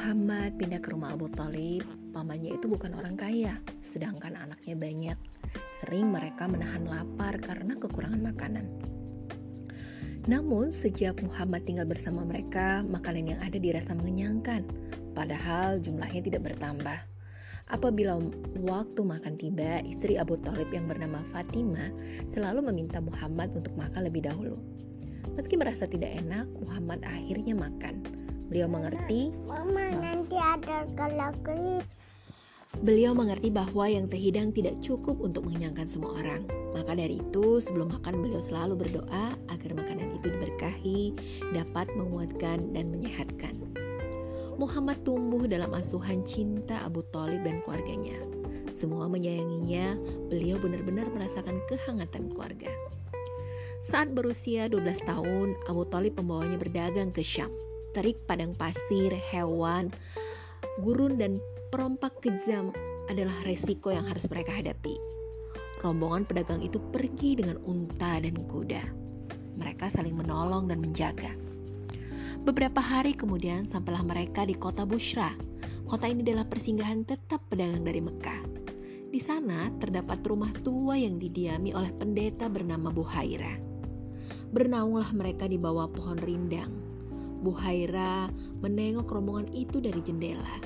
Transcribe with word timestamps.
Muhammad 0.00 0.56
pindah 0.56 0.80
ke 0.80 0.96
rumah 0.96 1.12
Abu 1.12 1.28
Talib, 1.28 1.84
pamannya 2.16 2.56
itu 2.56 2.72
bukan 2.72 2.96
orang 2.96 3.20
kaya, 3.20 3.60
sedangkan 3.84 4.32
anaknya 4.32 4.72
banyak. 4.72 5.18
Sering 5.76 6.08
mereka 6.08 6.48
menahan 6.48 6.88
lapar 6.88 7.36
karena 7.36 7.76
kekurangan 7.76 8.32
makanan. 8.32 8.64
Namun, 10.24 10.72
sejak 10.72 11.20
Muhammad 11.20 11.68
tinggal 11.68 11.84
bersama 11.84 12.24
mereka, 12.24 12.80
makanan 12.80 13.36
yang 13.36 13.40
ada 13.44 13.60
dirasa 13.60 13.92
mengenyangkan, 13.92 14.64
padahal 15.12 15.76
jumlahnya 15.84 16.32
tidak 16.32 16.48
bertambah. 16.48 16.96
Apabila 17.68 18.16
waktu 18.56 19.00
makan 19.04 19.36
tiba, 19.36 19.84
istri 19.84 20.16
Abu 20.16 20.40
Talib 20.40 20.72
yang 20.72 20.88
bernama 20.88 21.20
Fatimah 21.28 21.92
selalu 22.32 22.72
meminta 22.72 23.04
Muhammad 23.04 23.52
untuk 23.52 23.76
makan 23.76 24.08
lebih 24.08 24.24
dahulu. 24.24 24.56
Meski 25.36 25.60
merasa 25.60 25.84
tidak 25.84 26.08
enak, 26.24 26.48
Muhammad 26.56 27.04
akhirnya 27.04 27.52
makan. 27.52 28.09
Beliau 28.50 28.66
mengerti. 28.66 29.30
Mama 29.46 29.94
nanti 29.94 30.34
ada 30.34 30.82
kalakuli. 30.98 31.86
Beliau 32.82 33.14
mengerti 33.14 33.46
bahwa 33.46 33.86
yang 33.86 34.10
terhidang 34.10 34.50
tidak 34.50 34.74
cukup 34.82 35.22
untuk 35.22 35.46
mengenyangkan 35.46 35.86
semua 35.86 36.18
orang. 36.18 36.42
Maka 36.74 36.98
dari 36.98 37.22
itu, 37.22 37.62
sebelum 37.62 37.94
makan 37.94 38.18
beliau 38.18 38.42
selalu 38.42 38.74
berdoa 38.74 39.38
agar 39.54 39.70
makanan 39.78 40.18
itu 40.18 40.34
diberkahi, 40.34 41.00
dapat 41.54 41.94
menguatkan 41.94 42.74
dan 42.74 42.90
menyehatkan. 42.90 43.54
Muhammad 44.58 44.98
tumbuh 45.06 45.46
dalam 45.46 45.70
asuhan 45.70 46.26
cinta 46.26 46.82
Abu 46.82 47.06
Talib 47.14 47.46
dan 47.46 47.62
keluarganya. 47.62 48.18
Semua 48.74 49.06
menyayanginya, 49.06 49.94
beliau 50.26 50.58
benar-benar 50.58 51.06
merasakan 51.14 51.62
kehangatan 51.70 52.34
keluarga. 52.34 52.70
Saat 53.86 54.10
berusia 54.10 54.66
12 54.66 55.06
tahun, 55.06 55.54
Abu 55.70 55.86
Talib 55.86 56.18
membawanya 56.18 56.58
berdagang 56.58 57.14
ke 57.14 57.22
Syam 57.22 57.50
terik 57.90 58.18
padang 58.26 58.54
pasir, 58.54 59.10
hewan, 59.10 59.90
gurun 60.78 61.18
dan 61.18 61.42
perompak 61.74 62.14
kejam 62.22 62.70
adalah 63.10 63.34
resiko 63.42 63.90
yang 63.90 64.06
harus 64.06 64.30
mereka 64.30 64.54
hadapi. 64.54 64.94
Rombongan 65.82 66.28
pedagang 66.28 66.62
itu 66.62 66.78
pergi 66.92 67.40
dengan 67.40 67.58
unta 67.66 68.20
dan 68.20 68.36
kuda. 68.46 68.84
Mereka 69.58 69.90
saling 69.90 70.14
menolong 70.14 70.70
dan 70.70 70.78
menjaga. 70.78 71.32
Beberapa 72.40 72.80
hari 72.80 73.12
kemudian 73.12 73.66
sampailah 73.66 74.04
mereka 74.06 74.46
di 74.46 74.54
kota 74.54 74.86
Bushra. 74.86 75.34
Kota 75.84 76.06
ini 76.06 76.22
adalah 76.22 76.46
persinggahan 76.46 77.02
tetap 77.02 77.42
pedagang 77.50 77.82
dari 77.82 77.98
Mekah. 77.98 78.42
Di 79.10 79.18
sana 79.18 79.74
terdapat 79.82 80.22
rumah 80.22 80.54
tua 80.62 80.94
yang 80.94 81.18
didiami 81.18 81.74
oleh 81.74 81.90
pendeta 81.90 82.46
bernama 82.46 82.94
Buhaira. 82.94 83.58
Bernaunglah 84.54 85.10
mereka 85.10 85.50
di 85.50 85.58
bawah 85.58 85.90
pohon 85.90 86.14
rindang 86.22 86.89
Buhaira 87.40 88.28
menengok 88.60 89.08
rombongan 89.08 89.48
itu 89.56 89.80
dari 89.80 90.00
jendela. 90.04 90.60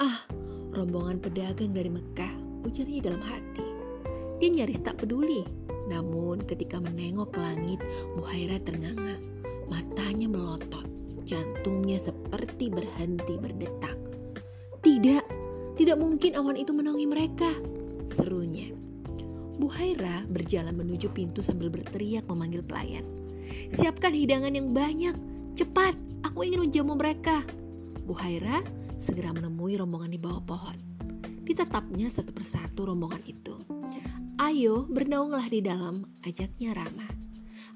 Ah, 0.00 0.24
rombongan 0.72 1.20
pedagang 1.20 1.76
dari 1.76 1.92
Mekah, 1.92 2.32
ujarnya 2.64 3.12
dalam 3.12 3.20
hati. 3.20 3.68
Dia 4.40 4.48
nyaris 4.52 4.80
tak 4.80 5.04
peduli. 5.04 5.44
Namun 5.86 6.42
ketika 6.48 6.80
menengok 6.80 7.36
ke 7.36 7.40
langit, 7.40 7.80
Buhaira 8.16 8.56
ternganga. 8.60 9.20
Matanya 9.68 10.32
melotot, 10.32 10.88
jantungnya 11.28 12.00
seperti 12.00 12.72
berhenti 12.72 13.36
berdetak. 13.36 13.96
Tidak, 14.80 15.24
tidak 15.76 15.96
mungkin 16.00 16.38
awan 16.40 16.56
itu 16.56 16.72
menaungi 16.72 17.06
mereka, 17.08 17.50
serunya. 18.16 18.72
Buhaira 19.56 20.24
berjalan 20.28 20.76
menuju 20.76 21.08
pintu 21.16 21.40
sambil 21.40 21.72
berteriak 21.72 22.28
memanggil 22.28 22.60
pelayan. 22.60 23.25
Siapkan 23.70 24.12
hidangan 24.12 24.54
yang 24.54 24.70
banyak. 24.72 25.16
Cepat, 25.56 25.96
aku 26.22 26.46
ingin 26.46 26.68
menjamu 26.68 26.94
mereka. 26.94 27.42
Buhaira 28.06 28.62
segera 29.00 29.34
menemui 29.34 29.78
rombongan 29.78 30.12
di 30.12 30.20
bawah 30.20 30.42
pohon. 30.42 30.78
Ditetapnya 31.46 32.10
satu 32.10 32.34
persatu 32.34 32.90
rombongan 32.90 33.22
itu. 33.22 33.54
Ayo, 34.36 34.84
bernaunglah 34.90 35.48
di 35.48 35.64
dalam, 35.64 36.04
ajaknya 36.26 36.76
ramah. 36.76 37.08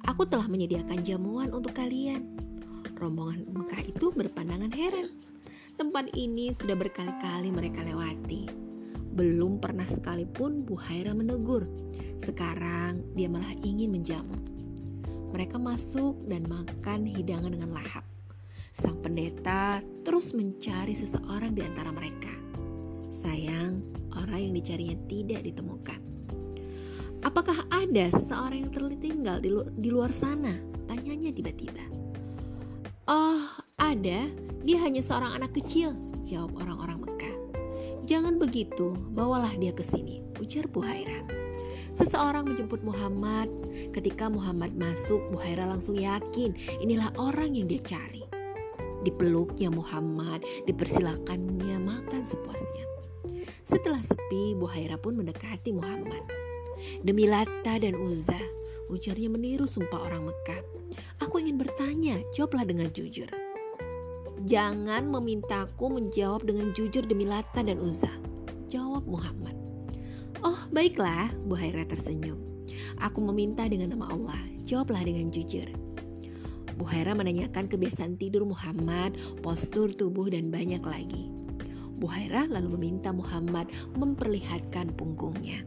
Aku 0.08 0.28
telah 0.28 0.50
menyediakan 0.50 1.00
jamuan 1.06 1.54
untuk 1.54 1.72
kalian. 1.72 2.36
Rombongan 3.00 3.48
Mekah 3.48 3.82
itu 3.86 4.12
berpandangan 4.12 4.72
heran. 4.74 5.08
Tempat 5.80 6.12
ini 6.12 6.52
sudah 6.52 6.76
berkali-kali 6.76 7.48
mereka 7.48 7.80
lewati. 7.80 8.44
Belum 9.16 9.56
pernah 9.56 9.88
sekalipun 9.88 10.68
Buhaira 10.68 11.16
menegur. 11.16 11.64
Sekarang 12.20 13.00
dia 13.16 13.32
malah 13.32 13.56
ingin 13.64 13.96
menjamu. 13.96 14.49
Mereka 15.40 15.56
masuk 15.56 16.20
dan 16.28 16.44
makan 16.52 17.08
hidangan 17.08 17.56
dengan 17.56 17.72
lahap. 17.72 18.04
Sang 18.76 19.00
pendeta 19.00 19.80
terus 20.04 20.36
mencari 20.36 20.92
seseorang 20.92 21.56
di 21.56 21.64
antara 21.64 21.88
mereka. 21.88 22.28
Sayang, 23.08 23.80
orang 24.20 24.36
yang 24.36 24.52
dicarinya 24.52 25.00
tidak 25.08 25.40
ditemukan. 25.40 25.96
Apakah 27.24 27.56
ada 27.72 28.12
seseorang 28.12 28.68
yang 28.68 28.72
tertinggal 28.76 29.40
di, 29.40 29.48
lu 29.48 29.64
di 29.80 29.88
luar 29.88 30.12
sana? 30.12 30.52
Tanyanya 30.84 31.32
tiba-tiba. 31.32 31.88
Oh, 33.08 33.40
ada. 33.80 34.28
Dia 34.60 34.78
hanya 34.84 35.00
seorang 35.00 35.40
anak 35.40 35.56
kecil, 35.56 35.96
jawab 36.20 36.52
orang-orang 36.60 37.00
Mekah. 37.00 37.36
Jangan 38.04 38.36
begitu, 38.36 38.92
bawalah 39.16 39.56
dia 39.56 39.72
ke 39.72 39.88
sini, 39.88 40.20
ujar 40.40 40.66
Buhaira. 40.66 41.22
Seseorang 41.94 42.48
menjemput 42.48 42.80
Muhammad. 42.82 43.52
Ketika 43.92 44.26
Muhammad 44.32 44.74
masuk, 44.74 45.20
Buhaira 45.30 45.68
langsung 45.68 46.00
yakin 46.00 46.56
inilah 46.80 47.12
orang 47.20 47.54
yang 47.54 47.68
dia 47.68 47.82
cari. 47.84 48.24
Dipeluknya 49.04 49.72
Muhammad, 49.72 50.44
dipersilakannya 50.68 51.76
makan 51.80 52.22
sepuasnya. 52.24 52.84
Setelah 53.64 54.02
sepi, 54.02 54.58
Buhaira 54.58 54.98
pun 55.00 55.16
mendekati 55.16 55.72
Muhammad. 55.72 56.24
Demi 57.04 57.28
Lata 57.28 57.76
dan 57.76 57.96
Uzza, 57.96 58.40
ujarnya 58.88 59.28
meniru 59.28 59.68
sumpah 59.68 60.10
orang 60.10 60.28
Mekah. 60.28 60.60
Aku 61.20 61.40
ingin 61.40 61.60
bertanya, 61.60 62.20
jawablah 62.32 62.64
dengan 62.64 62.88
jujur. 62.92 63.28
Jangan 64.48 65.04
memintaku 65.12 65.92
menjawab 65.92 66.48
dengan 66.48 66.72
jujur 66.72 67.04
demi 67.04 67.28
Lata 67.28 67.60
dan 67.60 67.76
Uzza. 67.76 68.10
Jawab 68.72 69.04
Muhammad. 69.04 69.59
Oh, 70.40 70.56
baiklah, 70.72 71.28
Buhaira 71.44 71.84
tersenyum. 71.84 72.40
Aku 73.04 73.20
meminta 73.20 73.68
dengan 73.68 73.92
nama 73.92 74.08
Allah, 74.08 74.40
jawablah 74.64 75.04
dengan 75.04 75.28
jujur. 75.28 75.68
Buhaira 76.80 77.12
menanyakan 77.12 77.68
kebiasaan 77.68 78.16
tidur 78.16 78.48
Muhammad, 78.48 79.20
postur 79.44 79.92
tubuh, 79.92 80.32
dan 80.32 80.48
banyak 80.48 80.80
lagi. 80.80 81.28
Buhaira 82.00 82.48
lalu 82.48 82.80
meminta 82.80 83.12
Muhammad 83.12 83.68
memperlihatkan 84.00 84.96
punggungnya. 84.96 85.60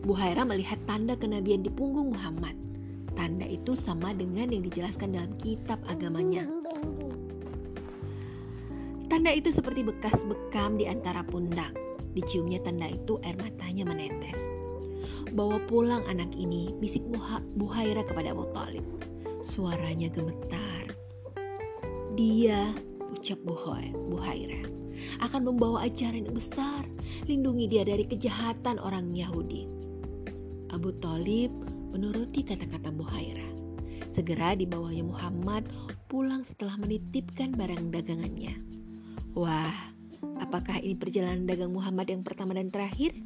Buhaira 0.00 0.48
melihat 0.48 0.80
tanda 0.88 1.12
kenabian 1.12 1.60
di 1.60 1.68
punggung 1.68 2.16
Muhammad. 2.16 2.56
Tanda 3.12 3.44
itu 3.44 3.76
sama 3.76 4.16
dengan 4.16 4.48
yang 4.56 4.64
dijelaskan 4.64 5.12
dalam 5.12 5.36
kitab 5.36 5.76
agamanya. 5.84 6.48
Tanda 9.12 9.36
itu 9.36 9.52
seperti 9.52 9.84
bekas 9.84 10.16
bekam 10.24 10.80
di 10.80 10.88
antara 10.88 11.20
pundak. 11.20 11.83
Diciumnya 12.14 12.62
tanda 12.62 12.86
itu 12.86 13.18
air 13.26 13.34
matanya 13.34 13.84
menetes. 13.84 14.38
Bawa 15.34 15.58
pulang 15.66 16.06
anak 16.06 16.30
ini, 16.38 16.70
bisik 16.78 17.02
Buhaira 17.58 18.06
kepada 18.06 18.30
Abu 18.30 18.46
Talib. 18.54 18.86
Suaranya 19.42 20.08
gemetar. 20.08 20.94
Dia, 22.14 22.70
ucap 23.10 23.42
Buhaira, 23.42 24.62
akan 25.20 25.42
membawa 25.50 25.84
ajaran 25.90 26.30
yang 26.30 26.38
besar. 26.38 26.86
Lindungi 27.26 27.66
dia 27.66 27.82
dari 27.82 28.06
kejahatan 28.06 28.78
orang 28.78 29.10
Yahudi. 29.12 29.66
Abu 30.70 30.94
Talib 31.02 31.50
menuruti 31.90 32.46
kata-kata 32.46 32.94
Buhaira. 32.94 33.46
Segera 34.06 34.54
dibawanya 34.54 35.02
Muhammad 35.06 35.66
pulang 36.06 36.46
setelah 36.46 36.78
menitipkan 36.78 37.54
barang 37.54 37.90
dagangannya. 37.90 38.54
Wah, 39.34 39.93
Apakah 40.44 40.76
ini 40.84 40.92
perjalanan 40.92 41.48
dagang 41.48 41.72
Muhammad 41.72 42.04
yang 42.04 42.20
pertama 42.20 42.52
dan 42.52 42.68
terakhir? 42.68 43.16